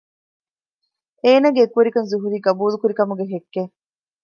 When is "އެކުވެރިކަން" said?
1.61-2.09